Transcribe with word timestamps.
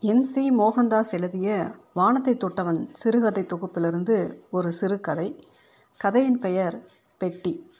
N 0.00 0.24
C. 0.24 0.50
Mohandas 0.50 1.10
எழுதிய 1.10 1.70
வானத்தை 1.92 2.34
தொட்டவன் 2.34 2.88
சிறுகதை 2.92 3.42
தொகுப்பிலிருந்து 3.42 4.34
ஒரு 4.50 4.72
சிறுகதை 4.72 5.48
கதையின் 5.96 6.38
பெயர் 6.38 6.80
பெட்டி. 7.18 7.70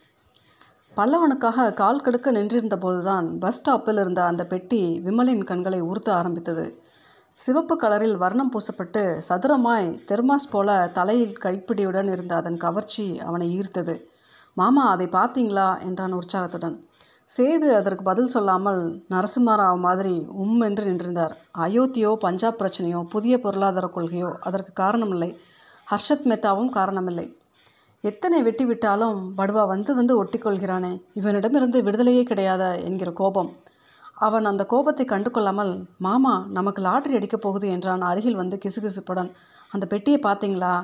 பல்லவனுக்காக 0.97 1.75
கால் 1.75 2.01
கடுக்க 2.01 2.31
நின்றிருந்த 2.31 2.77
போதுதான் 2.77 3.39
பஸ் 3.39 3.61
ஸ்டாப்பில் 3.61 4.01
இருந்த 4.01 4.25
அந்த 4.25 4.47
பெட்டி 4.47 5.01
விமலின் 5.05 5.45
கண்களை 5.45 5.81
உறுத்த 5.81 6.15
ஆரம்பித்தது. 6.15 6.83
சிவப்பு 7.35 7.77
கலரில் 7.77 8.17
வர்ணம் 8.17 8.53
பூசப்பட்டு 8.53 9.23
சதுரமாய் 9.29 10.01
தெர்மாஸ் 10.07 10.51
போல 10.51 10.91
தலையில் 10.93 11.39
கைப்பிடியுடன் 11.41 12.11
இருந்த 12.13 12.35
அதன் 12.35 12.57
கவர்ச்சி 12.57 13.21
அவனை 13.21 13.61
ஈர்த்தது. 13.61 14.03
மாமா 14.55 14.91
அதை 14.91 15.07
பார்த்தீங்களா? 15.07 15.81
என்றான் 15.81 16.13
உற்சாகத்துடன். 16.13 16.87
சேது 17.29 17.69
அதற்கு 17.71 18.03
பதில் 18.03 18.27
சொல்லாமல் 18.27 19.03
நரசிம்மராவ் 19.11 19.79
மாதிரி 19.79 20.27
உம் 20.29 20.61
என்று 20.61 20.85
நின்றிருந்தார். 20.85 21.35
அயோத்தியோ 21.59 22.15
பஞ்சாப் 22.15 22.59
பிரச்சனையோ 22.63 23.01
புதிய 23.09 23.41
பொருளாதார 23.41 23.87
கொள்கையோ 23.87 24.31
அதற்கு 24.41 24.73
காரணமில்லை. 24.83 25.31
ஹர்ஷத் 25.91 26.25
மேத்தாவும் 26.25 26.71
காரணமில்லை. 26.71 27.27
எத்தனை 28.01 28.43
வெட்டி 28.43 28.65
விட்டாலும் 28.65 29.39
படுவா 29.39 29.67
வந்து 29.67 29.95
வந்து 29.95 30.25
ஒட்டிக்கொள்கிறானே. 30.25 31.03
இவனிடமிருந்து 31.15 31.83
விடுதலையே 31.83 32.23
கிடையாத 32.23 32.77
என்கிற 32.79 33.13
கோபம். 33.13 33.51
அவன் 34.15 34.45
அந்த 34.45 34.65
கோபத்தை 34.65 35.07
கண்டு 35.07 35.31
கொள்ளாமல் 35.31 35.73
மாமா 35.99 36.47
நமக்கு 36.49 36.83
லாட்ரி 36.83 37.17
அடிக்கப் 37.17 37.45
போகுது 37.47 37.69
என்றான். 37.69 38.01
அருகில் 38.01 38.35
வந்து 38.35 38.59
கிசுகிசுப்புடன் 38.65 39.31
அந்த 39.71 39.87
பெட்டியை 39.87 40.21
பார்த்தீங்களா? 40.23 40.75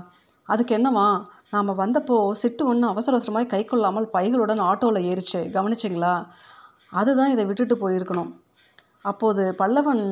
அதுக்கு 0.49 0.75
என்னவா 0.79 1.25
நாம் 1.55 1.79
வந்தப்போ 1.79 2.17
சிட்டு 2.43 2.63
ஒன்று 2.65 2.87
அவசர 2.89 3.13
அவசரமாய் 3.17 3.53
கை 3.55 3.61
கொள்ளாமல் 3.65 4.09
பைகளுடன் 4.13 4.63
ஆட்டோவில் 4.71 5.07
ஏறிச்சு 5.11 5.41
கவனிச்சிங்களா? 5.57 6.15
அதுதான் 6.93 7.31
இதை 7.31 7.45
விட்டுட்டு 7.45 7.77
போயிருக்கணும். 7.77 8.31
அப்போது 9.03 9.43
பல்லவன் 9.59 10.03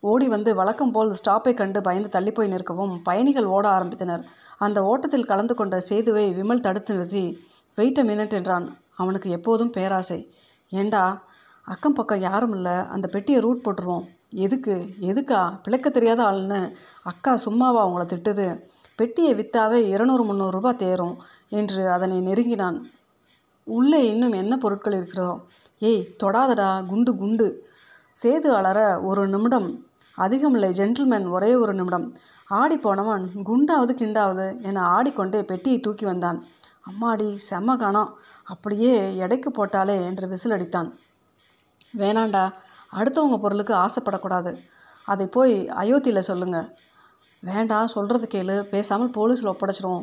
ஓடி 0.00 0.28
வந்து 0.28 0.54
வழக்கம் 0.54 0.92
போல் 0.92 1.16
ஸ்டாப்பை 1.20 1.52
கண்டு 1.54 1.80
பயந்து 1.80 2.08
தள்ளி 2.08 2.32
போய் 2.32 2.52
நிற்கவும் 2.52 2.94
பயணிகள் 3.02 3.44
ஓட 3.44 3.64
ஆரம்பித்தனர். 3.68 4.22
அந்த 4.58 4.78
ஓட்டத்தில் 4.82 5.28
கலந்து 5.30 5.54
கொண்ட 5.54 5.80
சேதுவை 5.80 6.24
விமல் 6.38 6.64
தடுத்து 6.66 6.94
நிறுத்தி 6.94 7.24
வெயிட் 7.78 7.98
அ 7.98 8.04
மினிட் 8.04 8.36
என்றான். 8.38 8.66
அவனுக்கு 8.96 9.30
எப்போதும் 9.30 9.70
பேராசை. 9.70 10.20
ஏண்டா? 10.72 11.04
அக்கம் 11.66 11.94
பக்கம் 11.94 12.20
யாரும் 12.20 12.54
இல்லை. 12.54 12.74
அந்த 12.94 13.06
பெட்டியை 13.08 13.40
ரூட் 13.40 13.64
போட்டுருவோம். 13.64 14.04
எதுக்கு? 14.46 14.74
எதுக்கா? 15.00 15.40
பிழைக்க 15.62 15.88
தெரியாத 15.90 16.22
ஆள்னு. 16.22 16.60
அக்கா 17.02 17.32
சும்மாவா 17.36 17.80
அவங்கள 17.86 18.04
திட்டுது. 18.14 18.48
பெட்டியை 19.00 19.32
வித்தாவே 19.34 19.78
இருநூறு 19.94 20.22
முந்நூறுரூபா 20.28 20.70
தேரும் 20.82 21.14
என்று 21.58 21.82
அதனை 21.96 22.16
நெருங்கினான். 22.28 22.78
உள்ளே 23.76 24.00
இன்னும் 24.12 24.34
என்ன 24.40 24.54
பொருட்கள் 24.64 24.96
இருக்கிறோம் 24.98 25.38
ஏய் 25.88 26.02
தொடாதடா 26.22 26.70
குண்டு 26.90 27.12
குண்டு. 27.20 27.46
சேது 28.22 28.48
அலற 28.58 28.80
ஒரு 29.10 29.22
நிமிடம். 29.34 29.68
அதிகமில்லை 30.18 30.70
ஜென்டில்மேன் 30.78 31.26
ஒரே 31.36 31.50
ஒரு 31.62 31.74
நிமிடம். 31.74 32.06
ஆடி 32.58 32.76
போனவன் 32.84 33.24
குண்டாவது 33.48 33.92
கிண்டாவது 34.00 34.46
என 34.68 34.82
ஆடிக்கொண்டே 34.96 35.40
பெட்டியை 35.50 35.78
தூக்கி 35.80 36.04
வந்தான். 36.10 36.38
அம்மாடி 36.88 37.28
செம்ம 37.50 37.76
கணம். 37.82 38.10
அப்படியே 38.52 38.94
எடைக்கு 39.24 39.50
போட்டாலே 39.50 39.96
என்று 40.08 40.26
விசில் 40.32 40.56
அடித்தான் 40.56 40.88
வேணாண்டா 42.00 42.44
அடுத்தவங்க 42.98 43.38
பொருளுக்கு 43.44 43.74
ஆசைப்படக்கூடாது. 43.84 44.52
அதை 45.12 45.26
போய் 45.36 45.54
அயோத்தியில் 45.82 46.28
சொல்லுங்கள் 46.30 46.68
வேண்டாம் 47.42 47.92
சொல்கிறது 47.94 48.26
கேளு. 48.32 48.56
பேசாமல் 48.72 49.14
போலீஸில் 49.16 49.50
ஒப்படைச்சிரும் 49.52 50.02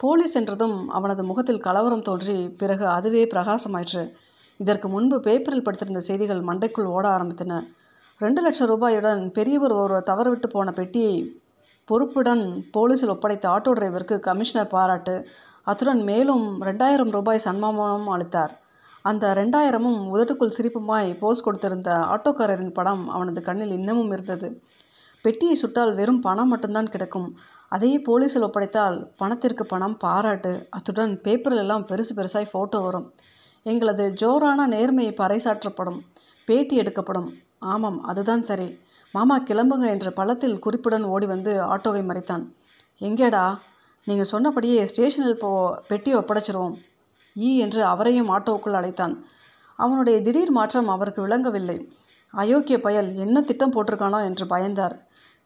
போலீஸ் 0.00 0.36
என்றதும் 0.40 0.76
அவனது 0.96 1.22
முகத்தில் 1.24 1.64
கலவரம் 1.66 2.04
தோன்றி 2.08 2.36
பிறகு 2.60 2.84
அதுவே 2.96 3.22
பிரகாசமாயிற்று. 3.24 4.02
இதற்கு 4.60 4.86
முன்பு 4.88 5.16
பேப்பரில் 5.20 5.64
படித்திருந்த 5.66 6.00
செய்திகள் 6.08 6.40
மண்டைக்குள் 6.40 6.88
ஓட 6.94 7.04
ஆரம்பித்தன. 7.08 7.58
ரெண்டு 8.20 8.40
லட்சம் 8.42 8.70
ரூபாயுடன் 8.70 9.20
பெரியவர் 9.36 9.74
ஒரு 9.82 9.98
தவறுவிட்டு 10.06 10.48
போன 10.54 10.72
பெட்டியை 10.72 11.12
பொறுப்புடன் 11.88 12.44
போலீஸில் 12.76 13.12
ஒப்படைத்த 13.14 13.46
ஆட்டோ 13.54 13.72
டிரைவருக்கு 13.78 14.16
கமிஷனர் 14.20 14.72
பாராட்டு. 14.76 15.14
அத்துடன் 15.64 16.02
மேலும் 16.02 16.46
ரெண்டாயிரம் 16.68 17.12
ரூபாய் 17.16 17.44
சன்மானமும் 17.44 18.10
அளித்தார். 18.14 18.54
அந்த 19.02 19.24
ரெண்டாயிரமும் 19.40 20.00
உதட்டுக்குள் 20.14 20.56
சிரிப்புமாய் 20.56 21.10
போஸ் 21.20 21.44
கொடுத்திருந்த 21.46 21.90
ஆட்டோக்காரரின் 22.14 22.76
படம் 22.78 23.04
அவனது 23.08 23.42
கண்ணில் 23.42 23.76
இன்னமும் 23.78 24.10
இருந்தது. 24.16 24.48
பெட்டியை 25.20 25.60
சுட்டால் 25.62 25.94
வெறும் 25.94 26.20
பணம் 26.20 26.48
மட்டும்தான் 26.48 26.88
கிடைக்கும். 26.88 27.38
அதையே 27.68 27.98
போலீஸில் 27.98 28.46
ஒப்படைத்தால் 28.46 29.08
பணத்திற்கு 29.16 29.66
பணம் 29.66 29.96
பாராட்டு. 29.96 30.66
அத்துடன் 30.70 31.20
பேப்பரில் 31.20 31.58
எல்லாம் 31.58 31.86
பெருசு 31.86 32.14
பெருசாய் 32.16 32.50
ஃபோட்டோ 32.52 32.82
வரும். 32.82 33.12
எங்களது 33.62 34.14
ஜோரான 34.20 34.68
நேர்மையை 34.68 35.12
பறைசாற்றப்படும். 35.14 36.00
பேட்டி 36.44 36.76
எடுக்கப்படும். 36.76 37.34
ஆமாம் 37.58 38.02
அதுதான் 38.02 38.42
சரி. 38.42 38.78
மாமா 39.12 39.40
கிளம்புங்க 39.40 39.86
என்ற 39.86 40.10
பள்ளத்தில் 40.10 40.58
குறிப்புடன் 40.58 41.02
ஓடி 41.02 41.26
வந்து 41.26 41.62
ஆட்டோவை 41.62 42.02
மறைத்தான். 42.02 42.44
எங்கேடா? 43.00 43.58
நீங்கள் 44.04 44.24
சொன்னபடியே 44.24 44.86
ஸ்டேஷனில் 44.86 45.38
போ 45.38 45.78
பெட்டியை 45.88 46.18
ஒப்படைச்சிருவோம். 46.18 46.74
ஈ 47.36 47.58
என்று 47.58 47.84
அவரையும் 47.84 48.30
ஆட்டோவுக்குள் 48.30 48.72
அழைத்தான். 48.72 49.24
அவனுடைய 49.76 50.22
திடீர் 50.22 50.50
மாற்றம் 50.50 50.88
அவருக்கு 50.88 51.22
விளங்கவில்லை. 51.22 51.92
அயோக்கிய 52.36 52.78
பயல் 52.78 53.14
என்ன 53.14 53.40
திட்டம் 53.40 53.72
போட்டிருக்கானோ 53.72 54.24
என்று 54.24 54.46
பயந்தார். 54.46 54.96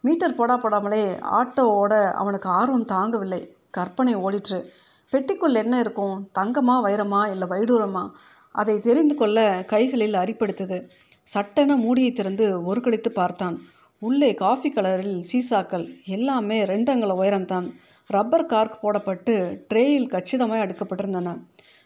மீட்டர் 0.02 0.34
போடா 0.34 0.60
போடாமலே 0.60 1.02
ஆட்டோவோட 1.32 2.12
அவனுக்கு 2.12 2.48
ஆர்வம் 2.48 2.86
தாங்கவில்லை. 2.86 3.48
கற்பனை 3.70 4.16
ஓடிற்று. 4.16 4.64
பெட்டிக்குள் 5.12 5.54
என்ன 5.54 5.78
இருக்கும்? 5.78 6.28
தங்கமா 6.34 6.80
வைரமா 6.84 7.30
இல்லை 7.30 7.48
வைடூரமா? 7.48 8.10
அதை 8.52 8.78
தெரிந்து 8.78 9.14
கொள்ள 9.14 9.64
கைகளில் 9.66 10.12
அரிப்படுத்தது. 10.12 10.88
சட்டென 11.22 11.76
மூடியை 11.76 12.12
திறந்து 12.12 12.64
ஒரு 12.64 12.80
கழித்து 12.80 13.12
பார்த்தான். 13.12 13.58
உள்ளே 13.98 14.34
காஃபி 14.34 14.72
கலரில் 14.74 15.22
சீசாக்கள். 15.32 16.04
எல்லாமே 16.04 16.64
ரெண்டங்கள 16.64 17.14
உயரம்தான். 17.22 17.72
ரப்பர் 18.06 18.46
கார்க் 18.46 18.84
போடப்பட்டு 18.84 19.62
ட்ரேயில் 19.74 20.08
கச்சிதமாய் 20.08 20.64
அடுக்கப்பட்டிருந்தன. 20.64 21.38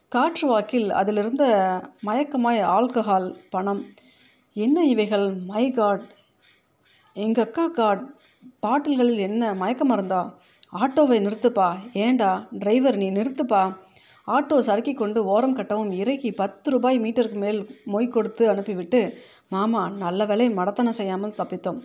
காற்று 0.09 0.49
வாக்கில் 0.49 0.91
அதிலிருந்த 0.91 1.45
மயக்கமாய் 2.07 2.63
ஆல்கஹால் 2.63 3.35
பணம். 3.51 3.85
என்ன 4.55 4.85
இவைகள்? 4.85 5.35
My 5.47 5.71
God! 5.71 6.15
எங்கள் 7.25 7.45
அக்கா 7.45 7.69
காட் 7.69 8.03
பாட்டில்களில் 8.61 9.19
என்ன 9.19 9.55
மயக்க 9.55 9.85
மருந்தா 9.87 10.19
ஆட்டோவை 10.81 11.19
நிறுத்துப்பா. 11.27 11.77
ஏண்டா? 11.93 12.47
டிரைவர் 12.51 12.97
நீ 12.97 13.11
நிறுத்துப்பா. 13.11 13.77
ஆட்டோ 14.27 14.59
சறுக்கி 14.59 14.95
கொண்டு 14.95 15.25
ஓரம் 15.25 15.57
கட்டவும் 15.57 15.93
இறக்கி 15.93 16.33
பத்து 16.33 16.71
ரூபாய் 16.71 17.01
மீட்டருக்கு 17.01 17.35
மேல் 17.35 17.71
மொய் 17.93 18.09
கொடுத்து 18.09 18.49
அனுப்பிவிட்டு 18.49 19.19
மாமா 19.49 19.89
நல்ல 19.89 20.25
வேலை 20.25 20.49
மடத்தனம் 20.49 20.99
செய்யாமல் 21.01 21.39
தப்பித்தோம். 21.39 21.81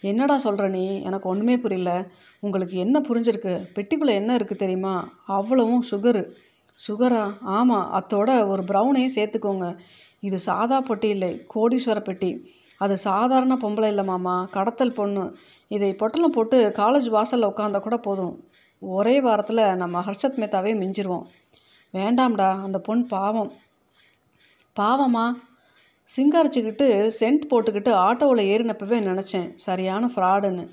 என்னடா 0.00 0.38
சொல்கிற 0.38 0.68
நீ? 0.68 1.02
எனக்கு 1.02 1.28
ஒன்றுமே 1.28 1.58
புரியல. 1.58 2.06
உங்களுக்கு 2.40 2.76
என்ன 2.78 3.00
புரிஞ்சிருக்கு? 3.00 3.54
பெட்டிக்குள்ளே 3.74 4.14
என்ன 4.14 4.36
இருக்குது 4.36 4.62
தெரியுமா? 4.64 5.08
அவ்வளவும் 5.26 5.84
சுகரு 5.90 6.24
சுகரா 6.88 7.34
ஆமாம் 7.40 7.88
அத்தோட 8.00 8.46
ஒரு 8.46 8.62
ப்ரௌனையும் 8.62 9.16
சேர்த்துக்கோங்க. 9.16 9.76
இது 10.20 10.38
சாதா 10.38 10.80
பெட்டி 10.80 11.08
இல்லை 11.08 11.46
கோடீஸ்வர 11.54 12.00
பெட்டி. 12.00 12.52
அது 12.78 12.96
சாதாரண 12.96 13.54
பொம்பளை 13.54 13.86
இல்லை 13.86 14.04
மாமா 14.04 14.48
கடத்தல் 14.50 14.92
பொண்ணு. 14.92 15.36
இதை 15.68 15.94
பொட்டலம் 15.94 16.30
போட்டு 16.30 16.72
காலேஜ் 16.76 17.08
வாசலில் 17.10 17.46
உட்காந்தா 17.46 17.80
கூட 17.80 17.96
போதும். 17.96 18.44
ஒரே 18.80 19.20
வாரத்தில் 19.20 19.76
நம்ம 19.76 20.00
ஹர்ஷத் 20.00 20.40
மேத்தாவே 20.40 20.72
மிஞ்சிருவோம். 20.82 21.26
வேண்டாம்டா 21.92 22.62
அந்த 22.62 22.78
பொண் 22.78 23.06
பாவம். 23.06 23.52
பாவமா? 24.80 25.26
சிங்காரிச்சுக்கிட்டு 26.16 27.10
சென்ட் 27.20 27.44
போட்டுக்கிட்டு 27.50 27.90
ஆட்டோவில் 28.06 28.42
ஏறினப்பவே 28.52 28.98
நினச்சேன் 29.10 29.54
சரியான 29.54 30.10
ஃப்ராடுன்னு 30.14 30.64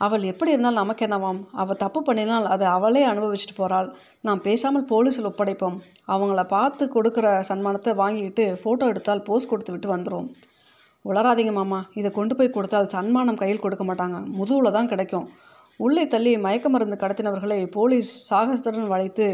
அவள் 0.00 0.22
எப்படி 0.22 0.50
இருந்தால் 0.50 0.72
நமக்கு 0.72 1.06
என்னவாம்? 1.06 1.40
அவள் 1.52 1.76
தப்பு 1.76 2.00
பண்ணினால் 2.02 2.44
அதை 2.44 2.66
அவளே 2.66 3.06
அனுபவிச்சுட்டு 3.06 3.56
போகிறாள் 3.56 3.94
நாம் 4.20 4.40
பேசாமல் 4.40 4.84
போலீஸில் 4.84 5.28
ஒப்படைப்போம். 5.30 5.76
அவங்கள 6.08 6.44
பார்த்து 6.44 6.86
கொடுக்குற 6.86 7.42
சன்மானத்தை 7.48 7.94
வாங்கிக்கிட்டு 7.94 8.46
ஃபோட்டோ 8.62 8.86
எடுத்தால் 8.86 9.22
போஸ் 9.22 9.46
கொடுத்து 9.46 9.72
விட்டு 9.72 9.96
வந்துடும் 9.96 10.28
உளராதீங்க 11.10 11.52
மாமா. 11.60 11.78
இதை 12.00 12.10
கொண்டு 12.18 12.34
போய் 12.38 12.54
கொடுத்தால் 12.56 12.92
சன்மானம் 12.94 13.40
கையில் 13.40 13.64
கொடுக்க 13.64 13.84
மாட்டாங்க. 13.88 14.18
முதுவில் 14.38 14.76
தான் 14.76 14.90
கிடைக்கும். 14.92 15.26
உள்ளே 15.84 16.04
தள்ளி 16.14 16.32
மயக்க 16.44 16.66
மருந்து 16.74 16.96
கடத்தினவர்களை 17.02 17.58
போலீஸ் 17.76 18.10
சாகசத்துடன் 18.28 18.92
வளைத்து 18.94 19.26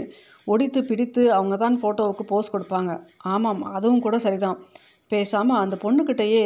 ஒடித்து 0.53 0.81
பிடித்து 0.91 1.23
அவங்க 1.37 1.55
தான் 1.63 1.77
ஃபோட்டோவுக்கு 1.81 2.25
போஸ் 2.33 2.53
கொடுப்பாங்க. 2.55 2.93
ஆமாம் 3.35 3.63
அதுவும் 3.77 4.05
கூட 4.07 4.19
சரிதான். 4.27 4.59
பேசாமல் 5.13 5.61
அந்த 5.65 5.77
பொண்ணுக்கிட்டேயே 5.85 6.45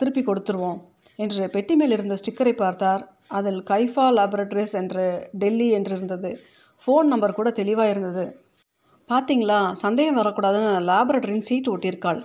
திருப்பி 0.00 0.22
கொடுத்துருவோம் 0.28 0.80
என்று 1.24 1.44
பெட்டி 1.54 1.74
மேல் 1.80 1.94
இருந்த 1.96 2.14
ஸ்டிக்கரை 2.20 2.54
பார்த்தார். 2.62 3.02
அதில் 3.38 3.60
கைஃபா 3.70 4.06
லேபரட்டரிஸ் 4.16 4.74
என்று 4.80 5.04
டெல்லி 5.42 5.68
என்று 5.76 5.92
இருந்தது. 5.96 6.30
ஃபோன் 6.80 7.10
நம்பர் 7.12 7.38
கூட 7.38 7.50
தெளிவாக 7.60 7.92
இருந்தது. 7.94 8.24
பார்த்தீங்களா 9.10 9.58
சந்தேகம் 9.84 10.18
வரக்கூடாதுன்னு 10.20 10.72
லேபரட்டரின் 10.90 11.46
சீட் 11.48 11.70
ஒட்டியிருக்காள். 11.72 12.20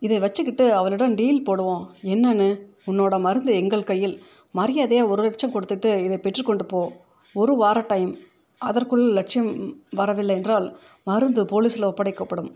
இதை 0.00 0.18
வச்சுக்கிட்டு 0.18 0.74
அவளிடம் 0.74 1.14
டீல் 1.14 1.42
போடுவோம். 1.46 1.84
என்னன்னு? 2.02 2.60
உன்னோட 2.86 3.20
மருந்து 3.20 3.54
எங்கள் 3.54 3.84
கையில். 3.84 4.22
மரியாதையாக 4.50 5.08
ஒரு 5.08 5.22
லட்சம் 5.22 5.54
கொடுத்துட்டு 5.54 6.04
இதை 6.04 6.18
பெற்றுக்கொண்டு 6.18 6.64
போ. 6.64 6.92
ஒரு 7.34 7.56
வார 7.56 7.80
டைம். 7.80 8.16
அதற்குள் 8.58 9.12
லட்சியம் 9.12 9.74
வரவில்லை 9.90 10.36
என்றால் 10.36 10.76
மருந்து 11.04 11.44
போலீஸில் 11.44 11.84
ஒப்படைக்கப்படும். 11.84 12.50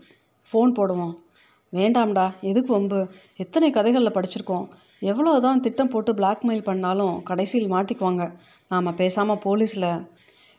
ஃபோன் 0.47 0.71
போடுவோம். 0.77 1.13
வேண்டாம்டா. 1.73 2.33
எதுக்கு 2.41 2.73
வம்பு? 2.73 3.07
எத்தனை 3.37 3.69
கதைகளில் 3.69 4.17
படிச்சிருக்கோம். 4.17 4.65
எவ்வளோ 4.99 5.39
தான் 5.39 5.59
திட்டம் 5.59 5.87
போட்டு 5.87 6.13
பிளாக்மெயில் 6.13 6.63
பண்ணாலும் 6.63 7.23
கடைசியில் 7.23 7.71
மாட்டிக்குவாங்க. 7.71 8.33
நாம் 8.69 8.95
பேசாமல் 8.95 9.43
போலீஸில். 9.45 10.05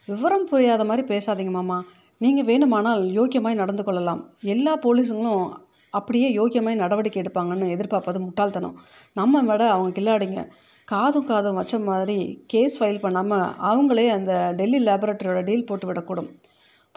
விவரம் 0.07 0.45
புரியாத 0.45 0.85
மாதிரி 0.85 1.07
பேசாதீங்க 1.07 1.51
மாமா. 1.51 1.85
நீங்கள் 2.19 2.45
வேணுமானால் 2.45 3.03
யோக்கியமாய் 3.19 3.55
நடந்து 3.55 3.85
கொள்ளலாம். 3.85 4.29
எல்லா 4.41 4.77
போலீஸுங்களும் 4.77 5.53
அப்படியே 5.99 6.29
யோக்கியமாய் 6.39 6.83
நடவடிக்கை 6.83 7.19
எடுப்பாங்கன்னு 7.23 7.73
எதிர்பார்ப்பது 7.75 8.21
முட்டாள்தனம். 8.27 8.77
நம்ம 9.21 9.43
விட 9.51 9.63
அவங்க 9.75 9.91
கில்லாடிங்க. 9.99 10.43
காதும் 10.89 11.29
காதும் 11.31 11.59
வச்ச 11.61 11.79
மாதிரி 11.89 12.19
கேஸ் 12.53 12.75
ஃபைல் 12.79 13.01
பண்ணாமல் 13.01 13.47
அவங்களே 13.71 14.07
அந்த 14.17 14.33
டெல்லி 14.57 14.79
லேபரட்டரியோட 14.87 15.41
டீல் 15.49 15.69
போட்டு 15.71 15.87
விடக்கூடும். 15.89 16.31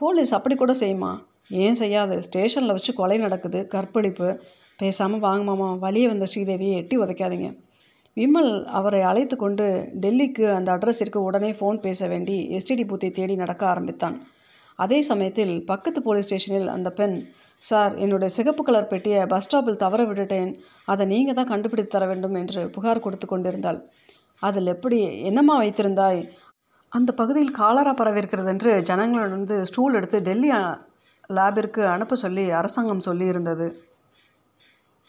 போலீஸ் 0.01 0.33
அப்படி 0.38 0.56
கூட 0.56 0.74
செய்யுமா? 0.80 1.12
ஏன் 1.63 1.77
செய்யாது? 1.81 2.15
ஸ்டேஷனில் 2.24 2.75
வச்சு 2.77 2.94
கொலை 2.94 3.18
நடக்குது 3.18 3.59
கற்பழிப்பு. 3.74 4.30
பேசாமல் 4.80 5.24
வாங்குமாமா 5.25 5.68
வழியே 5.83 6.07
வந்த 6.07 6.25
ஸ்ரீதேவியை 6.31 6.75
எட்டி 6.81 6.95
உதைக்காதீங்க. 6.97 7.50
விமல் 8.18 8.51
அவரை 8.80 9.01
அழைத்து 9.01 9.36
கொண்டு 9.36 9.65
டெல்லிக்கு 10.03 10.45
அந்த 10.57 10.69
அட்ரஸிற்கு 10.75 11.19
உடனே 11.27 11.51
ஃபோன் 11.51 11.80
பேச 11.86 12.07
வேண்டி 12.07 12.36
எஸ்டிடி 12.57 12.83
பூத்தை 12.88 13.09
தேடி 13.12 13.36
நடக்க 13.36 13.63
ஆரம்பித்தான். 13.68 14.18
அதே 14.80 15.00
சமயத்தில் 15.01 15.53
பக்கத்து 15.65 16.00
போலீஸ் 16.01 16.27
ஸ்டேஷனில் 16.27 16.69
அந்த 16.75 16.89
பெண் 17.00 17.15
சார் 17.69 17.94
என்னுடைய 18.03 18.29
சிகப்பு 18.38 18.63
கலர் 18.63 18.89
பெட்டியை 18.91 19.19
பஸ் 19.33 19.45
ஸ்டாப்பில் 19.45 19.81
தவற 19.83 20.01
விட்டுட்டேன். 20.07 20.51
அதை 20.91 21.03
நீங்கள் 21.13 21.38
தான் 21.38 21.51
கண்டுபிடித்து 21.51 21.94
தர 21.94 22.06
வேண்டும் 22.12 22.35
என்று 22.41 22.62
புகார் 22.75 23.06
கொடுத்து 23.06 23.27
கொண்டிருந்தாள். 23.27 23.79
அதில் 24.47 24.73
எப்படி 24.75 24.97
என்னம்மா 25.29 25.56
வைத்திருந்தாய்? 25.63 26.21
அந்த 26.91 27.12
பகுதியில் 27.21 27.57
காலரா 27.62 27.94
பரவிருக்கிறது 28.01 28.51
என்று 28.53 28.71
ஜனங்களிடம் 28.89 29.65
ஸ்டூல் 29.69 29.97
எடுத்து 30.00 30.19
டெல்லி 30.27 30.51
லேபிற்கு 31.38 31.81
அனுப்ப 31.95 32.15
சொல்லி 32.23 32.44
அரசாங்கம் 32.59 33.06
சொல்லியிருந்தது. 33.07 33.68